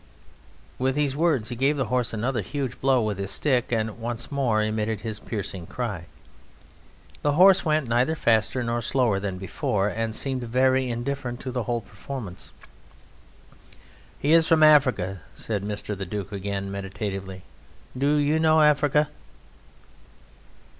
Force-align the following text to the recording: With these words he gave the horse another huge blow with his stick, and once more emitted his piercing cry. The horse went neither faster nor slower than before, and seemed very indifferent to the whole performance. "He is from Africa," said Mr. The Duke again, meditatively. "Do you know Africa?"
With 0.79 0.95
these 0.95 1.15
words 1.15 1.49
he 1.49 1.55
gave 1.55 1.77
the 1.77 1.85
horse 1.85 2.11
another 2.11 2.41
huge 2.41 2.81
blow 2.81 3.03
with 3.03 3.19
his 3.19 3.29
stick, 3.29 3.71
and 3.71 3.99
once 3.99 4.31
more 4.31 4.59
emitted 4.59 5.01
his 5.01 5.19
piercing 5.19 5.67
cry. 5.67 6.05
The 7.21 7.33
horse 7.33 7.63
went 7.63 7.87
neither 7.87 8.15
faster 8.15 8.63
nor 8.63 8.81
slower 8.81 9.19
than 9.19 9.37
before, 9.37 9.89
and 9.89 10.15
seemed 10.15 10.41
very 10.41 10.89
indifferent 10.89 11.39
to 11.41 11.51
the 11.51 11.65
whole 11.65 11.81
performance. 11.81 12.51
"He 14.17 14.31
is 14.33 14.47
from 14.47 14.63
Africa," 14.63 15.21
said 15.35 15.61
Mr. 15.61 15.95
The 15.95 16.07
Duke 16.07 16.31
again, 16.31 16.71
meditatively. 16.71 17.43
"Do 17.95 18.15
you 18.15 18.39
know 18.39 18.59
Africa?" 18.61 19.07